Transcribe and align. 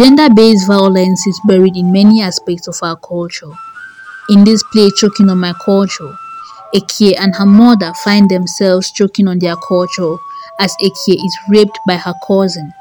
Gender-based 0.00 0.66
violence 0.66 1.26
is 1.26 1.38
buried 1.44 1.76
in 1.76 1.92
many 1.92 2.22
aspects 2.22 2.66
of 2.66 2.78
our 2.82 2.96
culture. 2.96 3.52
In 4.30 4.44
this 4.44 4.62
play 4.72 4.88
Choking 4.96 5.28
on 5.28 5.36
My 5.36 5.52
Culture, 5.62 6.10
Ekie 6.74 7.14
and 7.18 7.36
her 7.36 7.44
mother 7.44 7.92
find 8.02 8.30
themselves 8.30 8.90
choking 8.92 9.28
on 9.28 9.40
their 9.40 9.56
culture 9.56 10.16
as 10.58 10.74
Ekie 10.82 11.22
is 11.22 11.38
raped 11.50 11.78
by 11.86 11.96
her 11.96 12.14
cousin. 12.26 12.72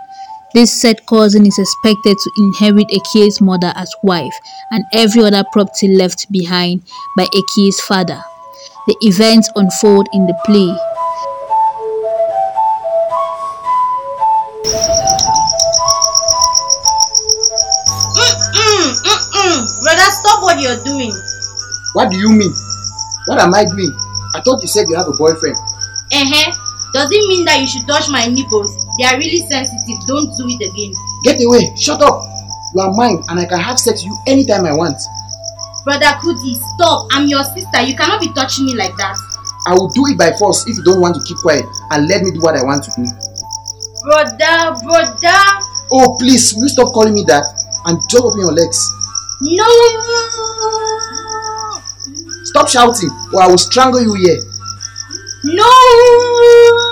This 0.53 0.81
said 0.81 1.05
cousin 1.07 1.45
is 1.45 1.59
expected 1.59 2.15
to 2.17 2.31
inherit 2.37 2.87
Ekie's 2.87 3.41
mother 3.41 3.73
as 3.75 3.93
wife 4.01 4.39
and 4.71 4.85
every 4.93 5.21
other 5.21 5.43
property 5.51 5.89
left 5.89 6.31
behind 6.31 6.83
by 7.17 7.25
Ekie's 7.25 7.81
father. 7.81 8.21
The 8.87 8.95
events 9.01 9.51
unfold 9.57 10.07
in 10.13 10.25
the 10.25 10.39
play. 10.45 10.73
What 20.59 20.67
are 20.67 20.75
you're 20.75 20.83
doing. 20.83 21.13
What 21.93 22.11
do 22.11 22.17
you 22.17 22.29
mean? 22.29 22.53
What 23.25 23.39
am 23.39 23.53
I 23.53 23.63
doing? 23.63 23.93
I 24.35 24.41
thought 24.41 24.61
you 24.61 24.67
said 24.67 24.87
you 24.89 24.95
have 24.95 25.07
a 25.07 25.15
boyfriend. 25.17 25.55
Uh-huh. 25.55 26.91
Does 26.93 27.09
it 27.11 27.23
mean 27.29 27.45
that 27.45 27.61
you 27.61 27.67
should 27.67 27.87
touch 27.87 28.09
my 28.09 28.25
nipples? 28.25 28.73
They 28.97 29.05
are 29.05 29.17
really 29.17 29.45
sensitive. 29.47 29.99
Don't 30.07 30.27
do 30.35 30.49
it 30.49 30.59
again. 30.59 30.93
Get 31.23 31.39
away! 31.39 31.71
Shut 31.77 32.01
up! 32.01 32.23
You 32.75 32.81
are 32.81 32.91
mine 32.93 33.21
and 33.29 33.39
I 33.39 33.45
can 33.45 33.59
have 33.59 33.79
sex 33.79 34.03
with 34.03 34.11
you 34.11 34.17
anytime 34.27 34.65
I 34.65 34.73
want. 34.73 34.97
Brother 35.85 36.17
Kuti, 36.19 36.57
stop. 36.75 37.07
I'm 37.11 37.27
your 37.27 37.43
sister. 37.43 37.81
You 37.81 37.95
cannot 37.95 38.21
be 38.21 38.33
touching 38.33 38.65
me 38.65 38.75
like 38.75 38.95
that. 38.97 39.15
I 39.67 39.73
will 39.73 39.89
do 39.89 40.05
it 40.07 40.17
by 40.17 40.33
force 40.37 40.67
if 40.67 40.77
you 40.77 40.83
don't 40.83 41.01
want 41.01 41.15
to 41.15 41.21
keep 41.23 41.37
quiet 41.37 41.65
and 41.91 42.07
let 42.07 42.23
me 42.23 42.31
do 42.31 42.41
what 42.41 42.57
I 42.57 42.63
want 42.63 42.83
to 42.83 42.91
do. 42.97 43.05
Brother, 44.03 44.75
brother. 44.83 45.39
Oh, 45.91 46.17
please, 46.19 46.53
will 46.53 46.63
you 46.63 46.69
stop 46.69 46.93
calling 46.93 47.13
me 47.13 47.23
that 47.27 47.45
and 47.85 47.97
just 48.09 48.23
open 48.23 48.41
your 48.41 48.53
legs? 48.53 48.98
No. 49.41 49.65
Stop 52.43 52.67
shouting 52.67 53.09
or 53.33 53.43
I 53.43 53.47
will 53.47 53.57
strangle 53.57 54.01
you 54.01 54.13
here. 54.15 54.41
No. 55.43 56.88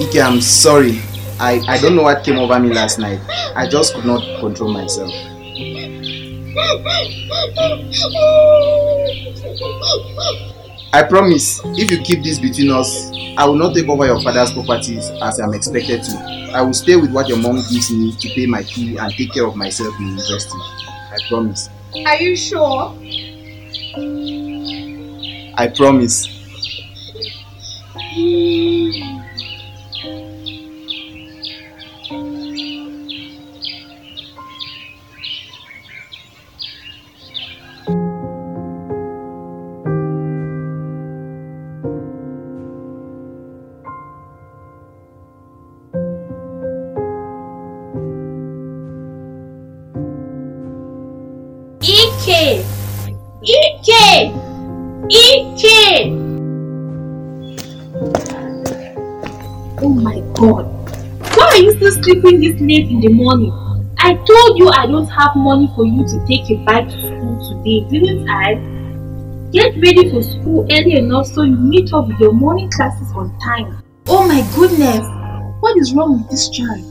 Ike, 0.00 0.16
I'm 0.16 0.40
sorry. 0.40 1.00
I, 1.38 1.60
I 1.68 1.78
don't 1.78 1.96
know 1.96 2.02
what 2.02 2.24
came 2.24 2.38
over 2.38 2.58
me 2.58 2.72
last 2.72 2.98
night. 2.98 3.20
I 3.54 3.68
just 3.68 3.94
could 3.94 4.04
not 4.04 4.22
control 4.40 4.72
myself. 4.72 5.10
I 10.94 11.02
promise, 11.08 11.60
if 11.64 11.90
you 11.90 11.98
keep 11.98 12.22
this 12.22 12.38
between 12.38 12.70
us, 12.70 13.10
I 13.36 13.46
will 13.46 13.56
not 13.56 13.74
take 13.74 13.88
over 13.88 14.06
your 14.06 14.20
father's 14.22 14.52
properties 14.52 15.10
as 15.22 15.40
I'm 15.40 15.54
expected 15.54 16.02
to. 16.04 16.50
I 16.54 16.62
will 16.62 16.74
stay 16.74 16.96
with 16.96 17.12
what 17.12 17.28
your 17.28 17.38
mom 17.38 17.56
gives 17.56 17.90
me 17.90 18.12
to 18.12 18.28
pay 18.34 18.46
my 18.46 18.62
fee 18.62 18.98
and 18.98 19.12
take 19.12 19.32
care 19.32 19.46
of 19.46 19.56
myself 19.56 19.94
in 19.98 20.08
university. 20.08 20.58
I 20.88 21.16
promise. 21.28 21.68
Are 22.06 22.16
you 22.16 22.36
sure? 22.36 22.94
I 25.56 25.68
promise. 25.68 26.28
Ike! 52.24 52.81
Sleeping 62.12 62.40
this 62.40 62.60
late 62.60 62.90
in 62.90 63.00
the 63.00 63.08
morning? 63.08 63.52
I 63.98 64.14
told 64.14 64.58
you 64.58 64.68
I 64.68 64.86
don't 64.86 65.06
have 65.06 65.34
money 65.34 65.70
for 65.74 65.86
you 65.86 66.04
to 66.06 66.26
take 66.26 66.50
a 66.50 66.56
bike 66.64 66.88
to 66.88 67.00
school 67.00 67.38
today, 67.48 67.88
didn't 67.88 68.28
I? 68.28 68.54
Get 69.50 69.74
ready 69.76 70.10
for 70.10 70.22
school 70.22 70.66
early 70.70 70.96
enough 70.96 71.26
so 71.26 71.42
you 71.42 71.56
meet 71.56 71.92
up 71.92 72.08
with 72.08 72.18
your 72.18 72.32
morning 72.32 72.70
classes 72.70 73.12
on 73.14 73.38
time. 73.38 73.82
Oh 74.08 74.26
my 74.26 74.42
goodness. 74.54 75.06
What 75.60 75.78
is 75.78 75.94
wrong 75.94 76.18
with 76.18 76.30
this 76.30 76.50
child? 76.50 76.84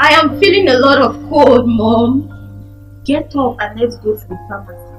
I 0.00 0.12
am 0.14 0.38
feeling 0.40 0.68
a 0.68 0.78
lot 0.78 0.98
of 0.98 1.14
cold, 1.30 1.68
Mom. 1.68 2.28
Get 3.04 3.34
up 3.36 3.56
and 3.60 3.80
let's 3.80 3.96
go 3.96 4.14
to 4.14 4.28
the 4.28 4.36
pharmacist. 4.48 4.91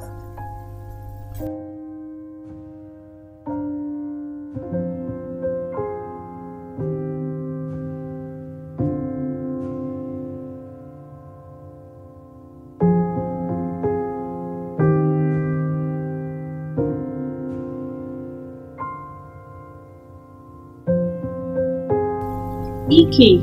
Ike, 22.93 23.41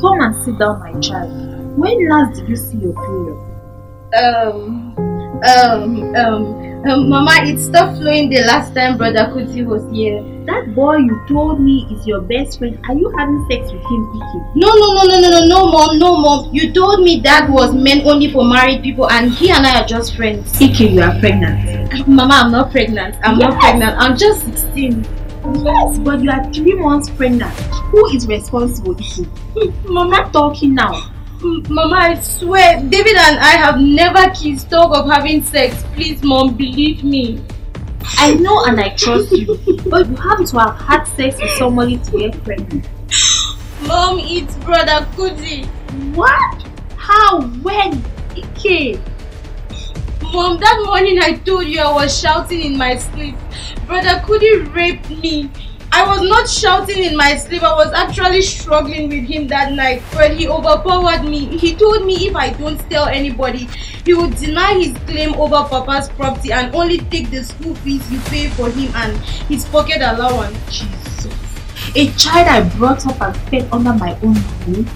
come 0.00 0.20
and 0.20 0.34
sit 0.44 0.58
down, 0.58 0.80
my 0.80 0.98
child. 1.00 1.30
When 1.78 2.08
last 2.08 2.40
did 2.40 2.48
you 2.48 2.56
see 2.56 2.78
your 2.78 2.92
period? 2.94 3.38
Um, 4.18 4.96
um, 5.44 6.14
um, 6.16 6.68
um, 6.86 7.08
Mama, 7.08 7.32
it 7.42 7.58
stopped 7.58 7.98
flowing 7.98 8.30
the 8.30 8.40
last 8.42 8.74
time 8.74 8.96
Brother 8.96 9.30
Kuti 9.34 9.64
was 9.64 9.82
here. 9.92 10.22
That 10.46 10.74
boy 10.74 10.96
you 10.96 11.20
told 11.28 11.60
me 11.60 11.86
is 11.90 12.06
your 12.06 12.20
best 12.22 12.58
friend. 12.58 12.78
Are 12.88 12.94
you 12.94 13.10
having 13.16 13.46
sex 13.50 13.70
with 13.70 13.82
him, 13.82 14.22
Ike? 14.22 14.56
No, 14.56 14.68
no, 14.74 14.92
no, 14.94 15.02
no, 15.04 15.20
no, 15.20 15.30
no, 15.30 15.46
no, 15.46 15.70
Mom, 15.70 15.98
no, 15.98 16.16
Mom. 16.16 16.54
You 16.54 16.72
told 16.72 17.00
me 17.00 17.20
that 17.20 17.48
was 17.50 17.74
meant 17.74 18.06
only 18.06 18.32
for 18.32 18.44
married 18.44 18.82
people 18.82 19.10
and 19.10 19.30
he 19.30 19.50
and 19.50 19.66
I 19.66 19.82
are 19.82 19.86
just 19.86 20.16
friends. 20.16 20.60
Ike, 20.60 20.80
you 20.80 21.02
are 21.02 21.18
pregnant. 21.20 22.08
Mama, 22.08 22.34
I'm 22.34 22.50
not 22.52 22.70
pregnant. 22.70 23.16
I'm 23.22 23.38
not 23.38 23.60
pregnant. 23.60 23.96
I'm 23.98 24.16
just 24.16 24.44
16. 24.44 25.06
Yes, 25.54 25.98
but 25.98 26.20
you 26.20 26.30
are 26.30 26.52
three 26.52 26.74
months 26.74 27.10
pregnant. 27.10 27.52
Who 27.90 28.06
is 28.14 28.26
responsible? 28.26 28.96
Mama 29.84 30.30
talking 30.32 30.74
now. 30.74 31.10
Mama, 31.40 31.94
I 31.94 32.20
swear, 32.20 32.82
David 32.82 33.16
and 33.16 33.38
I 33.38 33.52
have 33.52 33.80
never 33.80 34.28
kissed, 34.34 34.70
talk 34.70 34.96
of 34.96 35.10
having 35.10 35.42
sex. 35.42 35.84
Please, 35.94 36.22
Mom, 36.22 36.54
believe 36.54 37.04
me. 37.04 37.40
I 38.18 38.34
know 38.34 38.64
and 38.64 38.80
I 38.80 38.90
trust 38.96 39.32
you, 39.32 39.58
but 39.88 40.08
you 40.08 40.16
have 40.16 40.44
to 40.46 40.58
have 40.58 40.80
had 40.80 41.04
sex 41.04 41.40
with 41.40 41.50
somebody 41.52 41.98
to 41.98 42.18
get 42.18 42.44
pregnant. 42.44 42.88
Mom, 43.86 44.18
it's 44.18 44.56
Brother 44.56 45.06
Kuti. 45.14 45.66
What? 46.14 46.64
How? 46.96 47.42
When? 47.62 48.04
Ike? 48.36 48.98
Mom, 50.32 50.60
that 50.60 50.82
morning 50.84 51.18
I 51.20 51.36
told 51.38 51.66
you 51.66 51.80
I 51.80 51.90
was 51.90 52.20
shouting 52.20 52.60
in 52.60 52.76
my 52.76 52.96
sleep. 52.96 53.34
Brother 53.86 54.20
Kudi 54.26 54.72
raped 54.74 55.08
me. 55.08 55.50
I 55.90 56.06
was 56.06 56.20
not 56.20 56.46
shouting 56.46 57.02
in 57.02 57.16
my 57.16 57.34
sleep. 57.36 57.62
I 57.62 57.74
was 57.74 57.90
actually 57.94 58.42
struggling 58.42 59.08
with 59.08 59.24
him 59.24 59.48
that 59.48 59.72
night. 59.72 60.02
But 60.12 60.36
he 60.36 60.46
overpowered 60.46 61.24
me. 61.24 61.56
He 61.56 61.74
told 61.74 62.04
me 62.04 62.28
if 62.28 62.36
I 62.36 62.50
don't 62.50 62.78
tell 62.90 63.06
anybody, 63.06 63.70
he 64.04 64.12
would 64.12 64.36
deny 64.36 64.74
his 64.74 64.98
claim 65.06 65.32
over 65.34 65.66
Papa's 65.66 66.10
property 66.10 66.52
and 66.52 66.74
only 66.74 66.98
take 66.98 67.30
the 67.30 67.42
school 67.42 67.74
fees 67.76 68.12
you 68.12 68.20
pay 68.28 68.48
for 68.50 68.68
him 68.68 68.92
and 68.96 69.16
his 69.48 69.64
pocket 69.64 70.02
allowance. 70.02 70.58
Jesus. 70.70 71.32
A 71.96 72.12
child 72.12 72.48
I 72.48 72.68
brought 72.76 73.06
up 73.06 73.18
and 73.22 73.36
fed 73.48 73.66
under 73.72 73.94
my 73.94 74.12
own 74.20 74.36
roof? 74.66 74.92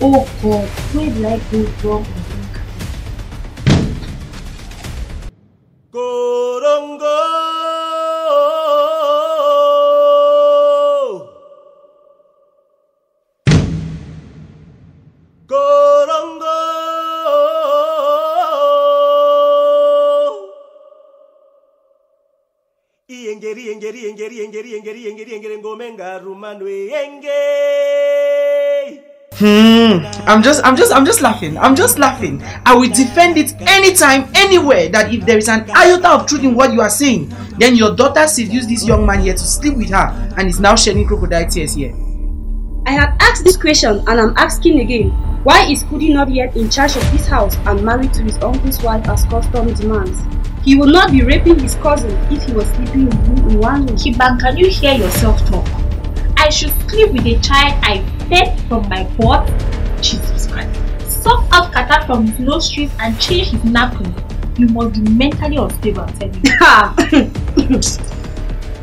Oh 0.00 0.28
God, 0.42 0.68
where 0.92 1.08
did 1.08 1.24
I 1.24 1.38
go 1.52 1.88
wrong 1.88 2.25
iyengeri 23.54 23.98
iyengeri 23.98 24.36
iyengeri 24.36 25.00
iyengeri 25.02 25.58
ngome 25.58 25.92
ngarumanwe 25.92 26.72
yenge 26.92 27.40
Hmm. 29.38 30.00
I'm 30.26 30.42
just, 30.42 30.64
I'm 30.64 30.76
just, 30.76 30.94
I'm 30.94 31.04
just 31.04 31.20
laughing. 31.20 31.58
I'm 31.58 31.76
just 31.76 31.98
laughing. 31.98 32.42
I 32.64 32.74
will 32.74 32.88
defend 32.88 33.36
it 33.36 33.52
anytime, 33.68 34.30
anywhere. 34.34 34.88
That 34.88 35.12
if 35.12 35.26
there 35.26 35.36
is 35.36 35.48
an 35.48 35.70
iota 35.76 36.08
of 36.08 36.26
truth 36.26 36.42
in 36.42 36.54
what 36.54 36.72
you 36.72 36.80
are 36.80 36.88
saying, 36.88 37.30
then 37.58 37.76
your 37.76 37.94
daughter 37.94 38.26
seduced 38.28 38.70
this 38.70 38.86
young 38.86 39.04
man 39.04 39.20
here 39.20 39.34
to 39.34 39.38
sleep 39.38 39.76
with 39.76 39.90
her, 39.90 40.32
and 40.38 40.48
is 40.48 40.58
now 40.58 40.74
shedding 40.74 41.06
crocodile 41.06 41.46
tears 41.50 41.74
here. 41.74 41.94
I 42.86 42.92
have 42.92 43.14
asked 43.20 43.44
this 43.44 43.58
question 43.58 44.02
and 44.06 44.20
I'm 44.20 44.32
asking 44.38 44.80
again. 44.80 45.10
Why 45.46 45.70
is 45.70 45.84
Kudi 45.84 46.12
not 46.12 46.28
yet 46.28 46.56
in 46.56 46.70
charge 46.70 46.96
of 46.96 47.02
this 47.12 47.26
house 47.28 47.56
and 47.66 47.84
married 47.84 48.12
to 48.14 48.22
his 48.22 48.36
uncle's 48.38 48.82
wife 48.82 49.06
as 49.08 49.24
custom 49.26 49.74
demands? 49.74 50.18
He 50.66 50.74
will 50.74 50.88
not 50.88 51.12
be 51.12 51.22
raping 51.22 51.60
his 51.60 51.76
cousin 51.76 52.10
if 52.28 52.42
he 52.42 52.52
was 52.52 52.66
sleeping 52.70 53.06
with 53.06 53.14
him 53.28 53.50
in 53.50 53.58
one 53.60 53.86
room. 53.86 53.96
Kiban, 53.96 54.40
can 54.40 54.56
you 54.56 54.68
hear 54.68 54.94
yourself 54.94 55.38
talk? 55.46 55.64
I 56.36 56.48
should 56.48 56.72
sleep 56.90 57.12
with 57.12 57.24
a 57.24 57.38
child 57.38 57.78
I 57.84 58.04
fed 58.28 58.58
from 58.66 58.88
my 58.88 59.04
pot? 59.16 59.46
Jesus 60.02 60.48
Christ. 60.48 60.80
Suck 61.08 61.44
out 61.52 61.72
catarrh 61.72 62.04
from 62.06 62.26
his 62.26 62.40
nostrils 62.40 62.90
and 62.98 63.16
change 63.20 63.50
his 63.50 63.62
napkin. 63.62 64.12
You 64.58 64.66
must 64.70 64.94
be 64.94 65.08
mentally 65.12 65.54
unstable, 65.54 66.00
I'm 66.00 66.12
telling 66.18 66.34
you. 66.42 67.30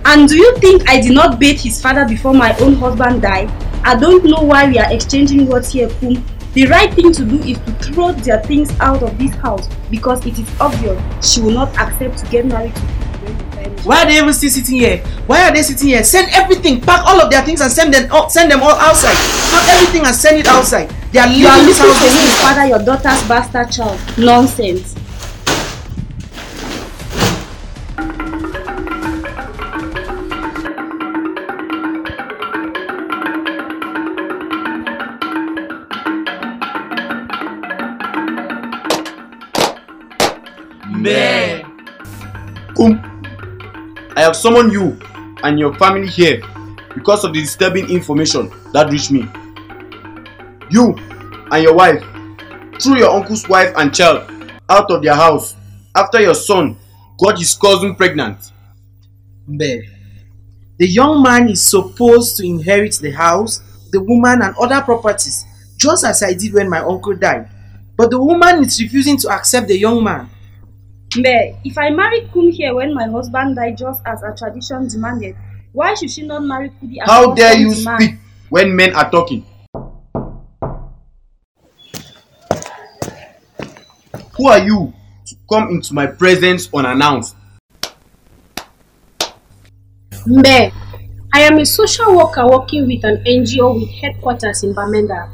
and 0.06 0.30
do 0.30 0.38
you 0.38 0.56
think 0.60 0.90
I 0.90 1.02
did 1.02 1.12
not 1.12 1.38
bathe 1.38 1.60
his 1.60 1.82
father 1.82 2.08
before 2.08 2.34
my 2.34 2.56
own 2.60 2.76
husband 2.76 3.24
died? 3.24 3.52
I 3.84 4.00
don't 4.00 4.24
know 4.24 4.42
why 4.42 4.70
we 4.70 4.80
are 4.80 4.90
exchanging 4.90 5.48
words 5.48 5.74
here, 5.74 5.90
Kum. 6.00 6.24
The 6.54 6.68
right 6.68 6.94
thing 6.94 7.12
to 7.14 7.26
do 7.26 7.40
is 7.40 7.58
to 7.58 7.72
throw 7.82 8.12
their 8.12 8.40
things 8.44 8.70
out 8.80 9.02
of 9.02 9.18
this 9.18 9.34
house 9.38 9.68
because 9.90 10.24
it 10.26 10.38
is 10.38 10.48
obvious 10.62 11.02
she 11.26 11.42
will 11.42 11.52
not 11.52 11.76
accept 11.78 12.20
to 12.20 12.26
get 12.30 12.46
married 12.46 12.76
to 12.76 12.82
you. 12.82 13.04
Why 13.84 14.04
are 14.04 14.06
they 14.06 14.18
even 14.18 14.34
still 14.34 14.52
sitting 14.52 14.78
here? 14.78 14.98
Why 15.26 15.50
are 15.50 15.54
they 15.54 15.64
sitting 15.64 15.88
here? 15.88 16.04
Send 16.04 16.30
everything, 16.32 16.80
pack 16.80 17.06
all 17.06 17.20
of 17.20 17.32
their 17.32 17.44
things 17.44 17.60
and 17.60 17.72
send 17.72 17.94
them 17.94 18.10
all, 18.12 18.30
send 18.30 18.52
them 18.52 18.62
all 18.62 18.76
outside. 18.76 19.18
Not 19.52 19.68
everything 19.68 20.06
and 20.06 20.16
send 20.16 20.38
it 20.38 20.48
outside. 20.48 20.90
They 21.12 21.20
are 21.20 21.28
leaving 21.28 21.66
this 21.66 21.80
house. 21.80 22.00
his 22.02 22.42
father 22.42 22.68
your 22.68 22.80
daughter's 22.86 23.28
bastard 23.28 23.72
child. 23.72 24.00
Nonsense. 24.18 24.96
Man. 41.04 41.66
Kum, 42.78 43.26
I 44.16 44.22
have 44.22 44.38
summoned 44.38 44.72
you 44.72 44.98
and 45.44 45.60
your 45.60 45.76
family 45.76 46.08
here 46.08 46.42
because 46.96 47.26
of 47.26 47.34
the 47.34 47.42
disturbing 47.42 47.90
information 47.90 48.50
that 48.72 48.90
reached 48.90 49.12
me. 49.12 49.28
You 50.70 50.96
and 51.52 51.62
your 51.62 51.76
wife 51.76 52.02
threw 52.82 52.98
your 52.98 53.10
uncle's 53.10 53.50
wife 53.50 53.74
and 53.76 53.94
child 53.94 54.32
out 54.70 54.90
of 54.92 55.04
their 55.04 55.14
house 55.14 55.56
after 55.94 56.22
your 56.22 56.36
son 56.36 56.78
got 57.20 57.38
his 57.38 57.54
cousin 57.54 57.96
pregnant. 57.96 58.52
Mbe, 59.50 59.86
the 60.78 60.88
young 60.88 61.22
man 61.22 61.50
is 61.50 61.70
supposed 61.70 62.38
to 62.38 62.46
inherit 62.46 62.96
the 62.96 63.12
house, 63.12 63.60
the 63.92 64.02
woman, 64.02 64.42
and 64.42 64.56
other 64.56 64.82
properties, 64.82 65.44
just 65.76 66.06
as 66.06 66.24
I 66.24 66.32
did 66.34 66.54
when 66.54 66.70
my 66.70 66.80
uncle 66.80 67.14
died. 67.14 67.50
But 67.98 68.10
the 68.10 68.24
woman 68.24 68.64
is 68.64 68.82
refusing 68.82 69.18
to 69.18 69.30
accept 69.30 69.68
the 69.68 69.78
young 69.78 70.02
man. 70.02 70.30
Mbe, 71.16 71.58
if 71.64 71.78
I 71.78 71.92
marry 71.92 72.28
Kum 72.34 72.50
here 72.50 72.74
when 72.74 72.94
my 72.96 73.06
husband 73.08 73.56
died 73.56 73.78
just 73.78 74.02
as 74.06 74.24
a 74.24 74.34
tradition 74.36 74.88
demanded, 74.88 75.36
why 75.72 75.94
should 75.94 76.10
she 76.10 76.26
not 76.26 76.44
marry 76.44 76.70
Kudi 76.70 77.02
as 77.02 77.10
How 77.10 77.36
dare 77.36 77.56
you 77.56 77.76
demand? 77.76 78.02
speak 78.02 78.16
when 78.50 78.76
men 78.76 78.96
are 78.96 79.12
talking? 79.12 79.46
Who 84.38 84.48
are 84.48 84.58
you 84.66 84.92
to 85.28 85.36
come 85.48 85.70
into 85.70 85.94
my 85.94 86.08
presence 86.08 86.68
unannounced? 86.74 87.36
Mbe, 90.26 90.74
I 91.32 91.42
am 91.42 91.60
a 91.60 91.66
social 91.66 92.16
worker 92.18 92.48
working 92.48 92.88
with 92.88 93.04
an 93.04 93.24
NGO 93.24 93.80
with 93.80 93.90
headquarters 94.02 94.64
in 94.64 94.74
Bamenda. 94.74 95.30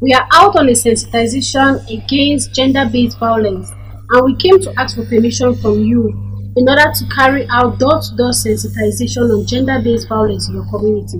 We 0.00 0.12
are 0.12 0.28
out 0.34 0.54
on 0.56 0.68
a 0.68 0.72
sensitization 0.72 1.80
against 1.88 2.52
gender-based 2.54 3.18
violence 3.18 3.70
and 4.14 4.24
we 4.24 4.36
came 4.36 4.60
to 4.60 4.72
ask 4.78 4.94
for 4.94 5.04
permission 5.06 5.54
from 5.56 5.82
you 5.82 6.08
in 6.56 6.68
order 6.68 6.92
to 6.94 7.04
carry 7.08 7.48
out 7.48 7.80
door-to-door 7.80 8.30
sensitization 8.30 9.28
on 9.28 9.44
gender-based 9.44 10.08
violence 10.08 10.48
in 10.48 10.54
your 10.54 10.70
community. 10.70 11.18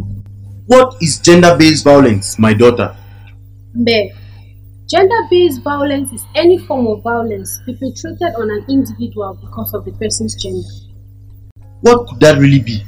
What 0.66 0.94
is 1.02 1.18
gender 1.18 1.56
based 1.58 1.82
violence, 1.82 2.38
my 2.38 2.54
daughter? 2.54 2.96
Mbe, 3.76 4.14
gender-based 4.88 5.62
violence 5.62 6.12
is 6.12 6.24
any 6.36 6.56
form 6.56 6.86
of 6.86 7.02
violence 7.02 7.58
perpetrated 7.66 8.32
on 8.38 8.48
an 8.50 8.64
individual 8.68 9.36
because 9.40 9.74
of 9.74 9.84
the 9.84 9.92
person's 9.92 10.40
gender. 10.40 10.68
What 11.80 12.06
could 12.06 12.20
that 12.20 12.38
really 12.38 12.60
be? 12.60 12.80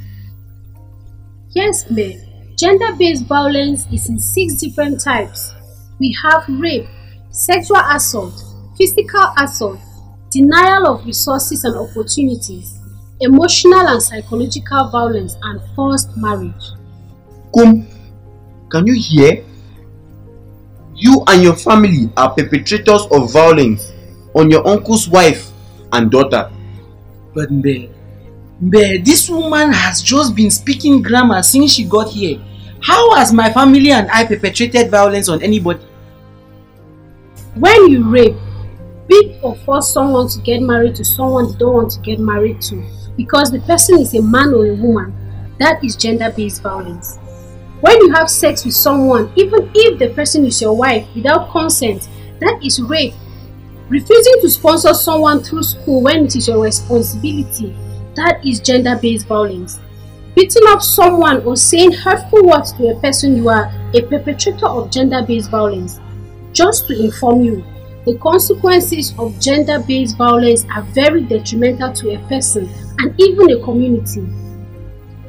Yes, 1.49 1.83
Mbe. 1.83 2.55
Gender-based 2.57 3.25
violence 3.25 3.85
is 3.91 4.07
in 4.07 4.17
six 4.19 4.53
different 4.55 5.01
types. 5.01 5.53
We 5.99 6.15
have 6.23 6.45
rape, 6.47 6.87
sexual 7.29 7.81
assault, 7.91 8.41
physical 8.77 9.33
assault, 9.37 9.79
denial 10.29 10.87
of 10.87 11.05
resources 11.05 11.63
and 11.63 11.75
opportunities, 11.75 12.79
emotional 13.19 13.87
and 13.87 14.01
psychological 14.01 14.89
violence, 14.89 15.35
and 15.43 15.61
forced 15.75 16.15
marriage. 16.17 16.71
Kum, 17.53 17.87
can 18.69 18.87
you 18.87 18.95
hear? 18.95 19.43
You 20.95 21.23
and 21.27 21.43
your 21.43 21.55
family 21.55 22.11
are 22.17 22.33
perpetrators 22.33 23.05
of 23.11 23.31
violence 23.31 23.91
on 24.33 24.49
your 24.49 24.67
uncle's 24.67 25.07
wife 25.07 25.51
and 25.93 26.09
daughter. 26.09 26.51
But 27.33 27.49
Mbe, 27.49 27.91
Mbe, 28.61 29.05
this 29.05 29.29
woman 29.29 29.71
has 29.71 30.01
just 30.01 30.35
been 30.35 30.49
speaking 30.49 31.03
grammar 31.03 31.43
since 31.43 31.73
she 31.73 31.85
got 31.85 32.09
here. 32.09 32.41
How 32.81 33.15
has 33.15 33.31
my 33.31 33.51
family 33.53 33.91
and 33.91 34.09
I 34.11 34.25
perpetrated 34.25 34.89
violence 34.89 35.29
on 35.29 35.41
anybody? 35.41 35.83
When 37.55 37.89
you 37.89 38.09
rape, 38.09 38.35
beat 39.07 39.37
or 39.41 39.55
force 39.57 39.91
someone 39.91 40.27
to 40.29 40.39
get 40.41 40.61
married 40.61 40.95
to 40.95 41.05
someone 41.05 41.51
they 41.51 41.57
don't 41.57 41.73
want 41.73 41.91
to 41.91 41.99
get 42.01 42.19
married 42.19 42.61
to 42.61 42.83
because 43.15 43.51
the 43.51 43.59
person 43.61 43.99
is 43.99 44.13
a 44.13 44.21
man 44.21 44.53
or 44.53 44.67
a 44.67 44.75
woman, 44.75 45.13
that 45.59 45.83
is 45.83 45.95
gender-based 45.95 46.61
violence. 46.61 47.17
When 47.81 47.99
you 48.01 48.13
have 48.13 48.29
sex 48.29 48.63
with 48.63 48.75
someone, 48.75 49.31
even 49.35 49.71
if 49.73 49.99
the 49.99 50.09
person 50.09 50.45
is 50.45 50.61
your 50.61 50.75
wife 50.75 51.07
without 51.15 51.51
consent, 51.51 52.07
that 52.39 52.59
is 52.63 52.81
rape. 52.81 53.13
Refusing 53.89 54.41
to 54.41 54.49
sponsor 54.49 54.93
someone 54.93 55.41
through 55.41 55.63
school 55.63 56.01
when 56.01 56.25
it 56.25 56.35
is 56.35 56.47
your 56.47 56.63
responsibility, 56.63 57.75
that 58.15 58.45
is 58.45 58.59
gender-based 58.59 59.27
violence. 59.27 59.79
Beating 60.35 60.63
up 60.67 60.81
someone 60.81 61.41
or 61.43 61.55
saying 61.55 61.91
hurtful 61.91 62.45
words 62.45 62.73
to 62.73 62.89
a 62.89 62.99
person, 62.99 63.37
you 63.37 63.49
are 63.49 63.71
a 63.93 64.01
perpetrator 64.01 64.67
of 64.67 64.91
gender-based 64.91 65.49
violence. 65.49 65.99
Just 66.51 66.87
to 66.87 67.03
inform 67.03 67.43
you, 67.43 67.63
the 68.07 68.17
consequences 68.19 69.13
of 69.19 69.37
gender-based 69.37 70.15
violence 70.15 70.65
are 70.73 70.83
very 70.93 71.21
detrimental 71.23 71.91
to 71.91 72.15
a 72.15 72.19
person 72.29 72.69
and 72.99 73.13
even 73.19 73.51
a 73.51 73.61
community. 73.61 74.25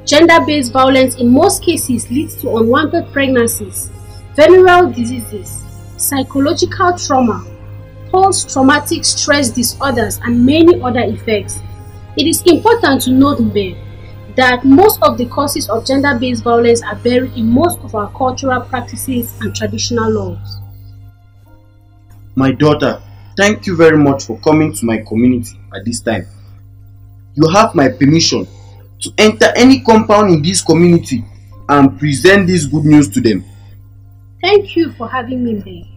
Gender-based 0.04 0.72
violence 0.72 1.16
in 1.16 1.28
most 1.28 1.64
cases 1.64 2.08
leads 2.08 2.40
to 2.40 2.56
unwanted 2.56 3.12
pregnancies, 3.12 3.90
venereal 4.36 4.92
diseases, 4.92 5.64
psychological 5.96 6.96
trauma, 6.96 7.44
post-traumatic 8.12 9.04
stress 9.04 9.50
disorders 9.50 10.20
and 10.22 10.46
many 10.46 10.80
other 10.80 11.00
effects. 11.00 11.58
It 12.16 12.28
is 12.28 12.42
important 12.42 13.02
to 13.02 13.10
note 13.10 13.38
Mbe, 13.38 13.76
that 14.36 14.64
most 14.64 15.02
of 15.02 15.18
the 15.18 15.26
causes 15.26 15.68
of 15.68 15.84
gender-based 15.84 16.44
violence 16.44 16.84
are 16.84 16.94
buried 16.94 17.32
in 17.36 17.50
most 17.50 17.80
of 17.80 17.96
our 17.96 18.08
cultural 18.12 18.60
practices 18.60 19.36
and 19.40 19.52
traditional 19.52 20.12
laws. 20.12 20.60
My 22.38 22.52
daughter, 22.52 23.02
thank 23.36 23.66
you 23.66 23.74
very 23.74 23.96
much 23.98 24.26
for 24.26 24.38
coming 24.38 24.72
to 24.72 24.86
my 24.86 24.98
community 24.98 25.58
at 25.74 25.84
this 25.84 25.98
time. 25.98 26.24
You 27.34 27.48
have 27.48 27.74
my 27.74 27.88
permission 27.88 28.46
to 29.00 29.12
enter 29.18 29.52
any 29.56 29.80
compound 29.80 30.32
in 30.32 30.40
this 30.40 30.62
community 30.62 31.24
and 31.68 31.98
present 31.98 32.46
this 32.46 32.64
good 32.64 32.84
news 32.84 33.08
to 33.08 33.20
them. 33.20 33.44
Thank 34.40 34.76
you 34.76 34.92
for 34.92 35.08
having 35.08 35.42
me 35.42 35.54
Mbe. 35.54 35.88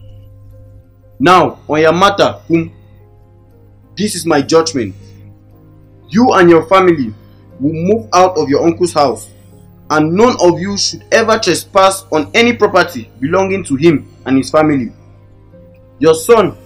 Now, 1.19 1.59
on 1.69 1.79
your 1.79 1.93
matter, 1.93 2.41
Kum, 2.47 2.71
this 3.95 4.15
is 4.15 4.25
my 4.25 4.41
judgment. 4.41 4.95
You 6.09 6.31
and 6.31 6.49
your 6.49 6.67
family 6.67 7.13
will 7.59 7.71
move 7.71 8.09
out 8.15 8.35
of 8.35 8.49
your 8.49 8.65
uncle's 8.65 8.93
house, 8.93 9.29
and 9.91 10.13
none 10.13 10.35
of 10.41 10.59
you 10.59 10.75
should 10.75 11.03
ever 11.11 11.37
trespass 11.37 12.03
on 12.11 12.31
any 12.33 12.53
property 12.53 13.11
belonging 13.19 13.63
to 13.65 13.75
him 13.75 14.11
and 14.25 14.37
his 14.37 14.49
family. 14.49 14.91
Your 16.01 16.15
son 16.15 16.57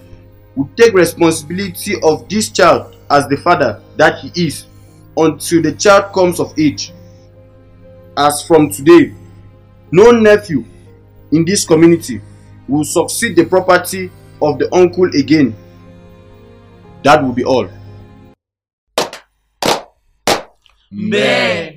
will 0.54 0.70
take 0.78 0.94
responsibility 0.94 1.92
of 2.02 2.26
this 2.26 2.48
child 2.48 2.96
as 3.10 3.28
the 3.28 3.36
father 3.36 3.82
that 3.98 4.18
he 4.20 4.46
is, 4.46 4.64
until 5.14 5.60
the 5.60 5.72
child 5.72 6.14
comes 6.14 6.40
of 6.40 6.58
age. 6.58 6.90
As 8.16 8.42
from 8.46 8.70
today, 8.70 9.12
no 9.92 10.10
nephew 10.10 10.64
in 11.32 11.44
this 11.44 11.66
community 11.66 12.22
will 12.66 12.84
succeed 12.84 13.36
the 13.36 13.44
property 13.44 14.10
of 14.40 14.58
the 14.58 14.74
uncle 14.74 15.10
again. 15.14 15.54
That 17.04 17.22
will 17.22 17.34
be 17.34 17.44
all. 17.44 17.68
Meh. 20.90 21.75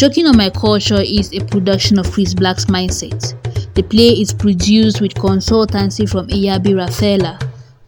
Choking 0.00 0.26
on 0.28 0.38
My 0.38 0.48
Culture 0.48 1.02
is 1.02 1.30
a 1.34 1.44
production 1.44 1.98
of 1.98 2.10
Chris 2.10 2.32
Black's 2.32 2.64
Mindset. 2.64 3.36
The 3.74 3.82
play 3.82 4.08
is 4.18 4.32
produced 4.32 5.02
with 5.02 5.12
consultancy 5.12 6.08
from 6.08 6.26
Eyabi 6.28 6.74
Rafaela. 6.74 7.38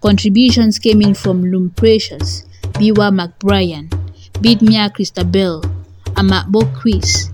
Contributions 0.02 0.78
came 0.78 1.00
in 1.00 1.14
from 1.14 1.42
Lum 1.50 1.70
Precious, 1.70 2.44
Biwa 2.74 3.08
McBrien, 3.08 3.88
Bidmia 4.44 4.92
Christabel, 4.92 5.62
Amakbo 6.20 6.70
Chris, 6.74 7.30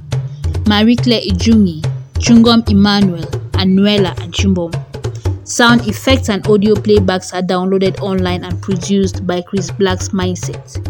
Marie 0.69 0.95
Claire 0.95 1.23
Ijungi, 1.23 1.83
Chungom 2.21 2.63
Emmanuel, 2.71 3.27
and 3.59 3.77
Nuela 3.77 4.15
Achumbom. 4.19 4.73
Sound 5.45 5.89
effects 5.89 6.29
and 6.29 6.47
audio 6.47 6.75
playbacks 6.75 7.35
are 7.35 7.43
downloaded 7.43 7.99
online 8.01 8.45
and 8.45 8.63
produced 8.63 9.27
by 9.27 9.41
Chris 9.41 9.73
Black's 9.73 10.11
Mindset. 10.11 10.85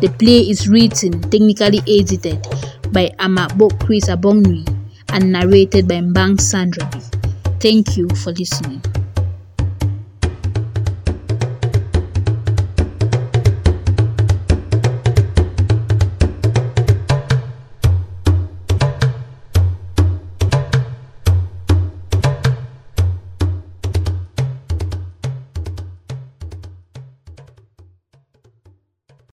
The 0.00 0.08
play 0.08 0.48
is 0.48 0.66
written, 0.66 1.20
technically 1.30 1.80
edited 1.86 2.46
by 2.94 3.08
Amakbo 3.18 3.68
Chris 3.84 4.08
and 4.08 5.32
narrated 5.32 5.88
by 5.88 5.96
Mbang 5.96 6.38
Sandrabi. 6.38 7.02
Thank 7.60 7.96
you 7.96 8.08
for 8.10 8.30
listening. 8.32 8.80